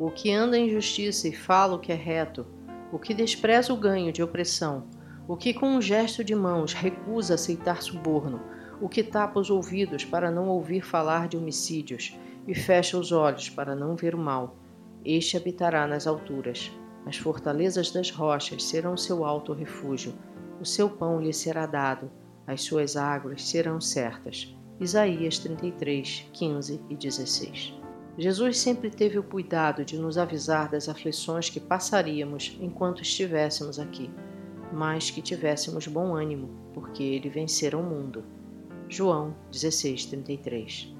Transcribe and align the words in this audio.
O 0.00 0.10
que 0.10 0.32
anda 0.32 0.56
em 0.56 0.70
justiça 0.70 1.28
e 1.28 1.32
fala 1.32 1.74
o 1.74 1.78
que 1.78 1.92
é 1.92 1.94
reto, 1.94 2.46
o 2.90 2.98
que 2.98 3.12
despreza 3.12 3.70
o 3.70 3.76
ganho 3.76 4.10
de 4.10 4.22
opressão, 4.22 4.84
o 5.28 5.36
que 5.36 5.52
com 5.52 5.68
um 5.68 5.82
gesto 5.82 6.24
de 6.24 6.34
mãos 6.34 6.72
recusa 6.72 7.34
aceitar 7.34 7.82
suborno, 7.82 8.40
o 8.80 8.88
que 8.88 9.02
tapa 9.02 9.38
os 9.38 9.50
ouvidos 9.50 10.02
para 10.02 10.30
não 10.30 10.48
ouvir 10.48 10.80
falar 10.80 11.28
de 11.28 11.36
homicídios 11.36 12.18
e 12.48 12.54
fecha 12.54 12.96
os 12.96 13.12
olhos 13.12 13.50
para 13.50 13.76
não 13.76 13.94
ver 13.94 14.14
o 14.14 14.18
mal, 14.18 14.56
este 15.04 15.36
habitará 15.36 15.86
nas 15.86 16.06
alturas. 16.06 16.72
As 17.04 17.18
fortalezas 17.18 17.90
das 17.90 18.10
rochas 18.10 18.64
serão 18.64 18.96
seu 18.96 19.22
alto 19.22 19.52
refúgio. 19.52 20.14
O 20.58 20.64
seu 20.64 20.88
pão 20.88 21.20
lhe 21.20 21.32
será 21.34 21.66
dado, 21.66 22.10
as 22.46 22.62
suas 22.62 22.96
águas 22.96 23.46
serão 23.46 23.78
certas. 23.82 24.56
Isaías 24.80 25.38
33, 25.38 26.26
15 26.32 26.80
e 26.88 26.96
16. 26.96 27.79
Jesus 28.18 28.58
sempre 28.58 28.90
teve 28.90 29.18
o 29.18 29.22
cuidado 29.22 29.84
de 29.84 29.96
nos 29.96 30.18
avisar 30.18 30.68
das 30.68 30.88
aflições 30.88 31.48
que 31.48 31.60
passaríamos 31.60 32.56
enquanto 32.60 33.02
estivéssemos 33.02 33.78
aqui, 33.78 34.10
mas 34.72 35.10
que 35.10 35.22
tivéssemos 35.22 35.86
bom 35.86 36.14
ânimo, 36.14 36.50
porque 36.74 37.02
ele 37.02 37.28
vencera 37.28 37.78
o 37.78 37.82
mundo. 37.82 38.24
João 38.88 39.34
16, 39.50 40.06
33. 40.06 40.94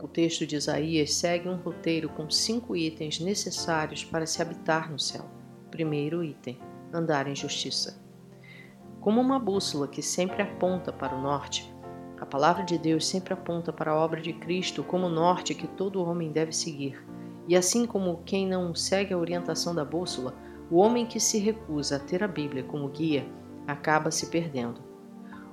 O 0.00 0.06
texto 0.06 0.46
de 0.46 0.56
Isaías 0.56 1.14
segue 1.14 1.48
um 1.48 1.56
roteiro 1.56 2.08
com 2.08 2.30
cinco 2.30 2.76
itens 2.76 3.18
necessários 3.18 4.04
para 4.04 4.26
se 4.26 4.40
habitar 4.40 4.90
no 4.90 4.98
céu. 4.98 5.24
Primeiro 5.70 6.22
item: 6.22 6.58
andar 6.92 7.26
em 7.26 7.34
justiça. 7.34 8.00
Como 9.00 9.20
uma 9.20 9.38
bússola 9.38 9.88
que 9.88 10.02
sempre 10.02 10.42
aponta 10.42 10.92
para 10.92 11.16
o 11.16 11.22
norte, 11.22 11.72
a 12.20 12.26
palavra 12.26 12.64
de 12.64 12.76
Deus 12.76 13.06
sempre 13.06 13.32
aponta 13.32 13.72
para 13.72 13.92
a 13.92 13.96
obra 13.96 14.20
de 14.20 14.32
Cristo 14.32 14.82
como 14.82 15.08
norte 15.08 15.54
que 15.54 15.66
todo 15.66 16.02
homem 16.02 16.32
deve 16.32 16.52
seguir. 16.52 17.02
E 17.46 17.56
assim 17.56 17.86
como 17.86 18.22
quem 18.24 18.46
não 18.46 18.74
segue 18.74 19.14
a 19.14 19.18
orientação 19.18 19.74
da 19.74 19.84
bússola, 19.84 20.34
o 20.70 20.76
homem 20.78 21.06
que 21.06 21.18
se 21.18 21.38
recusa 21.38 21.96
a 21.96 21.98
ter 21.98 22.22
a 22.22 22.28
Bíblia 22.28 22.62
como 22.62 22.88
guia 22.88 23.26
acaba 23.66 24.10
se 24.10 24.26
perdendo. 24.26 24.80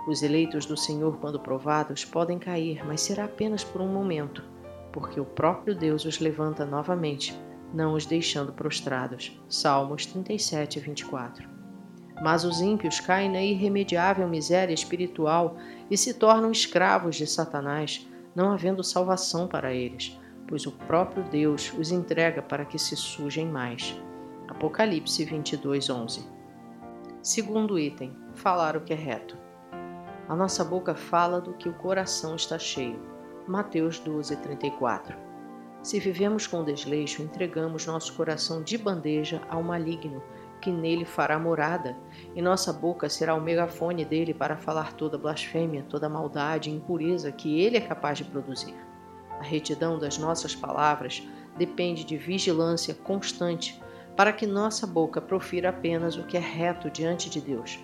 Os 0.07 0.21
eleitos 0.21 0.65
do 0.65 0.77
Senhor, 0.77 1.17
quando 1.17 1.39
provados, 1.39 2.05
podem 2.05 2.37
cair, 2.37 2.85
mas 2.85 3.01
será 3.01 3.25
apenas 3.25 3.63
por 3.63 3.81
um 3.81 3.87
momento, 3.87 4.43
porque 4.91 5.19
o 5.19 5.25
próprio 5.25 5.75
Deus 5.75 6.05
os 6.05 6.19
levanta 6.19 6.65
novamente, 6.65 7.39
não 7.73 7.93
os 7.93 8.05
deixando 8.05 8.53
prostrados. 8.53 9.39
Salmos 9.49 10.05
37, 10.05 10.79
24. 10.79 11.54
Mas 12.21 12.43
os 12.43 12.61
ímpios 12.61 12.99
caem 12.99 13.29
na 13.29 13.41
irremediável 13.41 14.27
miséria 14.27 14.73
espiritual 14.73 15.57
e 15.89 15.97
se 15.97 16.13
tornam 16.13 16.51
escravos 16.51 17.15
de 17.15 17.27
Satanás, 17.27 18.07
não 18.33 18.51
havendo 18.51 18.83
salvação 18.83 19.47
para 19.47 19.73
eles, 19.73 20.19
pois 20.47 20.65
o 20.65 20.71
próprio 20.71 21.23
Deus 21.23 21.73
os 21.77 21.91
entrega 21.91 22.41
para 22.41 22.65
que 22.65 22.79
se 22.79 22.95
sujem 22.95 23.47
mais. 23.47 23.99
Apocalipse 24.47 25.25
22, 25.25 25.89
11. 25.89 26.25
Segundo 27.21 27.79
item: 27.79 28.15
falar 28.33 28.77
o 28.77 28.81
que 28.81 28.93
é 28.93 28.95
reto. 28.95 29.37
A 30.27 30.35
nossa 30.35 30.63
boca 30.63 30.95
fala 30.95 31.41
do 31.41 31.53
que 31.53 31.69
o 31.69 31.73
coração 31.73 32.35
está 32.35 32.57
cheio. 32.57 32.99
Mateus 33.47 33.99
12, 33.99 34.37
34. 34.37 35.15
Se 35.83 35.99
vivemos 35.99 36.47
com 36.47 36.63
desleixo, 36.63 37.21
entregamos 37.21 37.85
nosso 37.85 38.13
coração 38.13 38.63
de 38.63 38.75
bandeja 38.75 39.41
ao 39.49 39.61
maligno 39.61 40.23
que 40.65 40.71
nele 40.71 41.05
fará 41.05 41.37
morada, 41.37 41.95
e 42.33 42.41
nossa 42.41 42.73
boca 42.73 43.07
será 43.07 43.35
o 43.35 43.39
megafone 43.39 44.03
dele 44.03 44.33
para 44.33 44.57
falar 44.57 44.93
toda 44.93 45.15
blasfêmia, 45.15 45.85
toda 45.87 46.09
maldade 46.09 46.71
e 46.71 46.73
impureza 46.73 47.31
que 47.31 47.61
ele 47.61 47.77
é 47.77 47.81
capaz 47.81 48.17
de 48.17 48.23
produzir. 48.23 48.73
A 49.39 49.43
retidão 49.43 49.99
das 49.99 50.17
nossas 50.17 50.55
palavras 50.55 51.21
depende 51.55 52.03
de 52.03 52.17
vigilância 52.17 52.95
constante 52.95 53.79
para 54.15 54.33
que 54.33 54.47
nossa 54.47 54.87
boca 54.87 55.21
profira 55.21 55.69
apenas 55.69 56.17
o 56.17 56.23
que 56.23 56.35
é 56.35 56.39
reto 56.39 56.89
diante 56.89 57.29
de 57.29 57.39
Deus, 57.39 57.77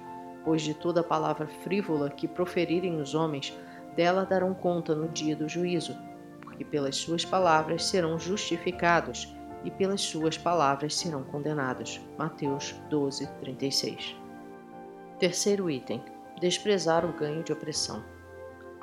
pois 0.44 0.64
de 0.64 0.74
toda 0.74 1.04
palavra 1.04 1.46
frívola 1.46 2.10
que 2.10 2.28
proferirem 2.28 3.00
os 3.00 3.14
homens, 3.14 3.56
dela 3.96 4.26
darão 4.26 4.56
conta 4.56 4.96
no 4.96 5.08
dia 5.08 5.36
do 5.36 5.48
juízo, 5.48 5.96
porque 6.42 6.66
pelas 6.66 6.96
suas 6.96 7.24
palavras 7.24 7.86
serão 7.86 8.18
justificados 8.18 9.32
e 9.64 9.72
pelas 9.72 10.02
suas 10.02 10.38
palavras 10.38 10.96
serão 10.96 11.24
condenados. 11.24 12.02
Mateus 12.18 12.76
12, 12.90 13.28
36. 13.40 14.16
Terceiro 15.20 15.70
item: 15.70 16.04
desprezar 16.40 17.06
o 17.06 17.14
ganho 17.14 17.44
de 17.44 17.54
opressão. 17.54 18.04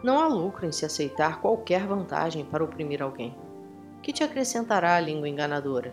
Não 0.02 0.20
há 0.20 0.28
lucro 0.28 0.66
em 0.66 0.72
se 0.72 0.84
aceitar 0.84 1.40
qualquer 1.40 1.86
vantagem 1.86 2.44
para 2.44 2.62
oprimir 2.62 3.02
alguém. 3.02 3.36
Que 4.00 4.12
te 4.12 4.22
acrescentará 4.22 4.94
a 4.94 5.00
língua 5.00 5.28
enganadora? 5.28 5.92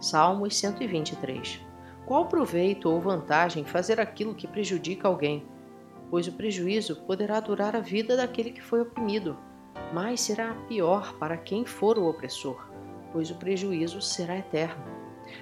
Salmos 0.00 0.56
123. 0.56 1.60
Qual 2.04 2.26
proveito 2.26 2.90
ou 2.90 3.00
vantagem 3.00 3.64
fazer 3.64 4.00
aquilo 4.00 4.34
que 4.34 4.48
prejudica 4.48 5.06
alguém? 5.06 5.46
Pois 6.10 6.26
o 6.26 6.32
prejuízo 6.32 6.96
poderá 7.06 7.38
durar 7.38 7.76
a 7.76 7.80
vida 7.80 8.16
daquele 8.16 8.50
que 8.50 8.60
foi 8.60 8.80
oprimido, 8.80 9.38
mas 9.92 10.20
será 10.20 10.52
pior 10.68 11.14
para 11.18 11.36
quem 11.36 11.64
for 11.64 11.96
o 11.96 12.08
opressor 12.08 12.73
pois 13.14 13.30
o 13.30 13.36
prejuízo 13.36 14.02
será 14.02 14.36
eterno. 14.36 14.84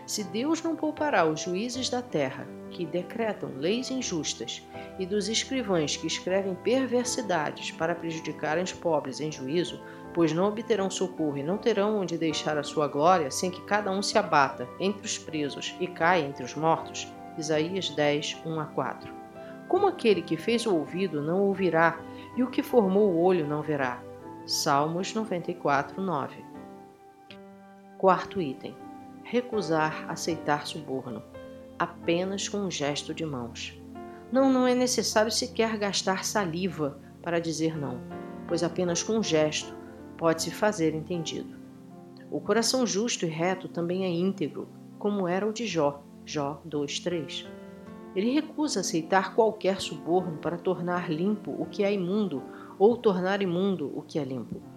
Se 0.05 0.23
Deus 0.25 0.63
não 0.63 0.77
poupará 0.77 1.25
os 1.25 1.41
juízes 1.41 1.89
da 1.89 2.03
terra, 2.03 2.47
que 2.71 2.85
decretam 2.85 3.51
leis 3.57 3.91
injustas, 3.91 4.63
e 4.99 5.07
dos 5.07 5.27
escrivães 5.27 5.97
que 5.97 6.07
escrevem 6.07 6.55
perversidades 6.55 7.71
para 7.71 7.95
prejudicarem 7.95 8.63
os 8.63 8.75
pobres 8.75 9.21
em 9.21 9.33
juízo, 9.33 9.81
pois 10.13 10.35
não 10.35 10.49
obterão 10.49 10.91
socorro 10.91 11.39
e 11.39 11.43
não 11.43 11.57
terão 11.57 11.99
onde 11.99 12.19
deixar 12.19 12.59
a 12.59 12.63
sua 12.63 12.87
glória, 12.87 13.31
sem 13.31 13.51
que 13.51 13.63
cada 13.63 13.91
um 13.91 14.03
se 14.03 14.19
abata 14.19 14.69
entre 14.79 15.07
os 15.07 15.17
presos 15.17 15.75
e 15.81 15.87
caia 15.87 16.27
entre 16.27 16.45
os 16.45 16.55
mortos. 16.55 17.11
Isaías 17.39 17.89
10, 17.89 18.43
1 18.45 18.61
a 18.61 18.67
4. 18.67 19.15
Como 19.67 19.87
aquele 19.87 20.21
que 20.21 20.37
fez 20.37 20.67
o 20.67 20.75
ouvido 20.75 21.23
não 21.23 21.41
ouvirá, 21.41 21.99
e 22.37 22.43
o 22.43 22.51
que 22.51 22.63
formou 22.63 23.11
o 23.11 23.23
olho 23.23 23.47
não 23.47 23.63
verá. 23.63 24.03
Salmos 24.45 25.15
94, 25.15 26.03
9. 26.03 26.52
Quarto 28.03 28.41
item: 28.41 28.75
recusar 29.23 30.11
aceitar 30.11 30.67
suborno, 30.67 31.23
apenas 31.79 32.49
com 32.49 32.57
um 32.57 32.69
gesto 32.69 33.15
de 33.15 33.25
mãos. 33.25 33.81
Não, 34.33 34.53
não 34.53 34.67
é 34.67 34.75
necessário 34.75 35.31
sequer 35.31 35.79
gastar 35.79 36.25
saliva 36.25 36.99
para 37.23 37.39
dizer 37.39 37.79
não, 37.79 38.01
pois 38.49 38.65
apenas 38.65 39.05
com 39.05 39.19
um 39.19 39.23
gesto 39.23 39.73
pode-se 40.19 40.51
fazer 40.51 40.97
entendido. 40.97 41.55
O 42.29 42.41
coração 42.41 42.85
justo 42.85 43.25
e 43.25 43.29
reto 43.29 43.69
também 43.69 44.05
é 44.05 44.09
íntegro, 44.09 44.67
como 44.99 45.29
era 45.29 45.47
o 45.47 45.53
de 45.53 45.65
Jó, 45.65 46.03
Jó 46.27 46.61
2:3. 46.67 47.47
Ele 48.17 48.35
recusa 48.35 48.81
aceitar 48.81 49.33
qualquer 49.37 49.81
suborno 49.81 50.39
para 50.39 50.59
tornar 50.59 51.09
limpo 51.09 51.53
o 51.53 51.67
que 51.67 51.85
é 51.85 51.93
imundo 51.93 52.43
ou 52.81 52.97
tornar 52.97 53.43
imundo 53.43 53.97
o 53.97 54.03
que 54.03 54.19
é 54.19 54.25
limpo. 54.25 54.72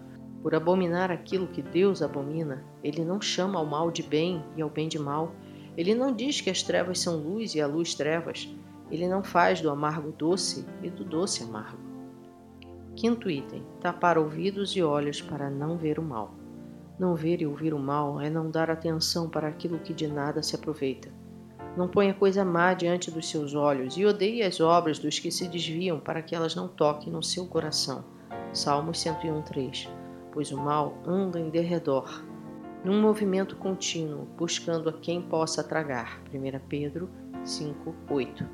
Por 0.45 0.53
abominar 0.53 1.09
aquilo 1.09 1.47
que 1.47 1.63
Deus 1.63 2.03
abomina, 2.03 2.63
ele 2.83 3.03
não 3.03 3.19
chama 3.19 3.57
ao 3.57 3.65
mal 3.65 3.89
de 3.89 4.03
bem 4.03 4.45
e 4.55 4.61
ao 4.61 4.69
bem 4.69 4.87
de 4.87 4.99
mal. 4.99 5.31
Ele 5.75 5.95
não 5.95 6.13
diz 6.13 6.39
que 6.39 6.51
as 6.51 6.61
trevas 6.61 6.99
são 6.99 7.17
luz 7.17 7.55
e 7.55 7.61
a 7.61 7.65
luz 7.65 7.95
trevas. 7.95 8.47
Ele 8.91 9.07
não 9.07 9.23
faz 9.23 9.59
do 9.59 9.71
amargo 9.71 10.11
doce 10.11 10.63
e 10.83 10.89
do 10.91 11.03
doce 11.03 11.41
amargo. 11.41 11.79
Quinto 12.95 13.27
item: 13.27 13.65
tapar 13.81 14.19
ouvidos 14.19 14.75
e 14.75 14.83
olhos 14.83 15.19
para 15.19 15.49
não 15.49 15.79
ver 15.79 15.97
o 15.97 16.03
mal. 16.03 16.35
Não 16.99 17.15
ver 17.15 17.41
e 17.41 17.47
ouvir 17.47 17.73
o 17.73 17.79
mal 17.79 18.21
é 18.21 18.29
não 18.29 18.51
dar 18.51 18.69
atenção 18.69 19.27
para 19.27 19.47
aquilo 19.47 19.79
que 19.79 19.95
de 19.95 20.07
nada 20.07 20.43
se 20.43 20.55
aproveita. 20.55 21.11
Não 21.75 21.87
ponha 21.87 22.13
coisa 22.13 22.45
má 22.45 22.75
diante 22.75 23.09
dos 23.09 23.31
seus 23.31 23.55
olhos 23.55 23.97
e 23.97 24.05
odeie 24.05 24.43
as 24.43 24.61
obras 24.61 24.99
dos 24.99 25.17
que 25.17 25.31
se 25.31 25.47
desviam 25.47 25.99
para 25.99 26.21
que 26.21 26.35
elas 26.35 26.53
não 26.53 26.67
toquem 26.67 27.11
no 27.11 27.23
seu 27.23 27.47
coração. 27.47 28.05
Salmos 28.53 28.99
101:3 28.99 30.04
pois 30.35 30.51
o 30.51 30.57
mal 30.57 30.97
anda 31.07 31.39
em 31.39 31.49
derredor, 31.49 32.21
num 32.83 33.01
movimento 33.01 33.55
contínuo, 33.55 34.27
buscando 34.37 34.89
a 34.89 34.93
quem 34.93 35.21
possa 35.21 35.63
tragar. 35.63 36.21
1 36.31 36.59
Pedro 36.67 37.09
5, 37.45 37.95
8. 38.09 38.45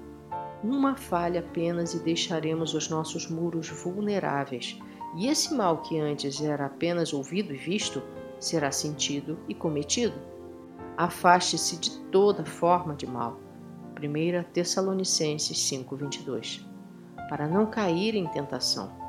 Uma 0.64 0.96
falha 0.96 1.40
apenas 1.40 1.96
e 1.96 2.00
deixaremos 2.04 2.76
os 2.76 2.88
nossos 2.88 3.28
muros 3.28 3.68
vulneráveis, 3.68 4.80
e 5.18 5.28
esse 5.28 5.56
mal 5.56 5.82
que 5.82 6.00
antes 6.00 6.40
era 6.40 6.68
apenas 6.68 7.14
ouvido 7.14 7.52
e 7.52 7.58
visto, 7.58 8.04
será 8.40 8.72
sentido 8.72 9.40
e 9.50 9.56
cometido. 9.56 10.14
Afaste-se 10.96 11.80
de 11.80 11.98
toda 12.12 12.46
forma 12.46 12.94
de 12.94 13.08
mal. 13.08 13.40
1 14.00 14.44
Tessalonicenses 14.54 15.58
5:22. 15.58 16.64
Para 17.28 17.48
não 17.48 17.66
cair 17.66 18.14
em 18.14 18.28
tentação 18.28 19.01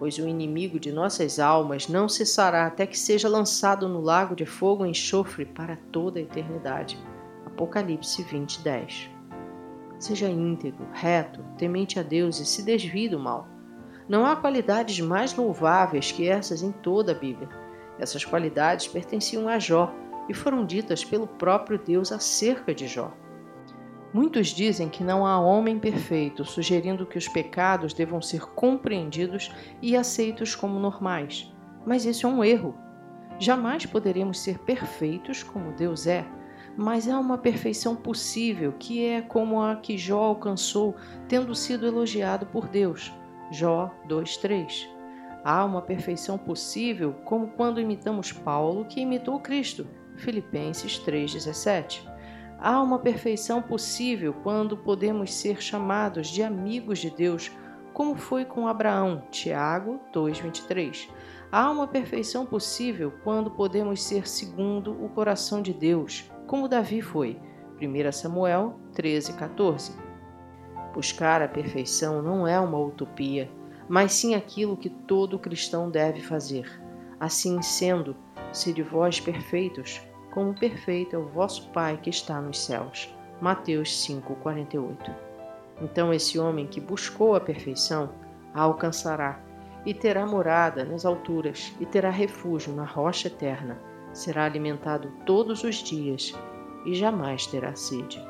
pois 0.00 0.16
o 0.16 0.26
inimigo 0.26 0.80
de 0.80 0.90
nossas 0.90 1.38
almas 1.38 1.86
não 1.86 2.08
cessará 2.08 2.66
até 2.66 2.86
que 2.86 2.98
seja 2.98 3.28
lançado 3.28 3.86
no 3.86 4.00
lago 4.00 4.34
de 4.34 4.46
fogo 4.46 4.86
e 4.86 4.88
enxofre 4.88 5.44
para 5.44 5.76
toda 5.92 6.18
a 6.18 6.22
eternidade. 6.22 6.98
Apocalipse 7.44 8.22
20, 8.22 8.62
10. 8.62 9.10
Seja 9.98 10.26
íntegro, 10.26 10.86
reto, 10.94 11.44
temente 11.58 12.00
a 12.00 12.02
Deus 12.02 12.40
e 12.40 12.46
se 12.46 12.62
desvie 12.62 13.10
do 13.10 13.18
mal. 13.18 13.46
Não 14.08 14.24
há 14.24 14.34
qualidades 14.34 14.98
mais 15.00 15.34
louváveis 15.36 16.10
que 16.10 16.26
essas 16.26 16.62
em 16.62 16.72
toda 16.72 17.12
a 17.12 17.14
Bíblia. 17.14 17.50
Essas 17.98 18.24
qualidades 18.24 18.88
pertenciam 18.88 19.50
a 19.50 19.58
Jó 19.58 19.94
e 20.30 20.32
foram 20.32 20.64
ditas 20.64 21.04
pelo 21.04 21.26
próprio 21.26 21.78
Deus 21.78 22.10
acerca 22.10 22.74
de 22.74 22.88
Jó. 22.88 23.12
Muitos 24.12 24.48
dizem 24.48 24.88
que 24.88 25.04
não 25.04 25.24
há 25.24 25.38
homem 25.38 25.78
perfeito, 25.78 26.44
sugerindo 26.44 27.06
que 27.06 27.16
os 27.16 27.28
pecados 27.28 27.94
devam 27.94 28.20
ser 28.20 28.40
compreendidos 28.40 29.52
e 29.80 29.96
aceitos 29.96 30.56
como 30.56 30.80
normais. 30.80 31.52
Mas 31.86 32.04
isso 32.04 32.26
é 32.26 32.30
um 32.30 32.42
erro. 32.42 32.74
Jamais 33.38 33.86
poderemos 33.86 34.40
ser 34.40 34.58
perfeitos 34.58 35.44
como 35.44 35.72
Deus 35.72 36.06
é, 36.08 36.26
mas 36.76 37.08
há 37.08 37.18
uma 37.18 37.38
perfeição 37.38 37.94
possível 37.94 38.72
que 38.78 39.04
é 39.04 39.22
como 39.22 39.62
a 39.62 39.76
que 39.76 39.96
Jó 39.96 40.18
alcançou 40.18 40.96
tendo 41.28 41.54
sido 41.54 41.86
elogiado 41.86 42.46
por 42.46 42.66
Deus. 42.68 43.12
Jó 43.52 43.90
2:3. 44.08 44.88
Há 45.44 45.64
uma 45.64 45.82
perfeição 45.82 46.36
possível 46.36 47.14
como 47.24 47.48
quando 47.48 47.80
imitamos 47.80 48.32
Paulo, 48.32 48.84
que 48.84 49.00
imitou 49.00 49.40
Cristo. 49.40 49.86
Filipenses 50.16 50.98
3:17. 50.98 52.09
Há 52.62 52.82
uma 52.82 52.98
perfeição 52.98 53.62
possível 53.62 54.34
quando 54.42 54.76
podemos 54.76 55.32
ser 55.32 55.62
chamados 55.62 56.28
de 56.28 56.42
amigos 56.42 56.98
de 56.98 57.08
Deus, 57.08 57.50
como 57.94 58.14
foi 58.14 58.44
com 58.44 58.68
Abraão, 58.68 59.22
Tiago 59.30 59.98
2:23. 60.12 61.08
Há 61.50 61.70
uma 61.70 61.88
perfeição 61.88 62.44
possível 62.44 63.14
quando 63.24 63.50
podemos 63.50 64.02
ser 64.02 64.28
segundo 64.28 64.92
o 64.92 65.08
coração 65.08 65.62
de 65.62 65.72
Deus, 65.72 66.30
como 66.46 66.68
Davi 66.68 67.00
foi. 67.00 67.40
1 67.80 68.12
Samuel 68.12 68.78
13:14. 68.92 69.92
Buscar 70.92 71.40
a 71.40 71.48
perfeição 71.48 72.20
não 72.20 72.46
é 72.46 72.60
uma 72.60 72.78
utopia, 72.78 73.50
mas 73.88 74.12
sim 74.12 74.34
aquilo 74.34 74.76
que 74.76 74.90
todo 74.90 75.38
cristão 75.38 75.90
deve 75.90 76.20
fazer. 76.20 76.70
Assim 77.18 77.62
sendo, 77.62 78.14
se 78.52 78.70
de 78.70 78.82
vós 78.82 79.18
perfeitos, 79.18 80.02
como 80.30 80.54
perfeito 80.54 81.16
é 81.16 81.18
o 81.18 81.26
vosso 81.26 81.68
Pai 81.70 81.98
que 82.02 82.10
está 82.10 82.40
nos 82.40 82.58
céus. 82.58 83.14
Mateus 83.40 84.04
5:48. 84.04 85.14
Então 85.80 86.12
esse 86.12 86.38
homem 86.38 86.66
que 86.66 86.80
buscou 86.80 87.34
a 87.34 87.40
perfeição 87.40 88.10
a 88.54 88.62
alcançará 88.62 89.40
e 89.86 89.94
terá 89.94 90.26
morada 90.26 90.84
nas 90.84 91.06
alturas 91.06 91.72
e 91.80 91.86
terá 91.86 92.10
refúgio 92.10 92.74
na 92.74 92.84
rocha 92.84 93.28
eterna. 93.28 93.78
Será 94.12 94.44
alimentado 94.44 95.10
todos 95.24 95.64
os 95.64 95.76
dias 95.76 96.34
e 96.84 96.94
jamais 96.94 97.46
terá 97.46 97.74
sede. 97.74 98.22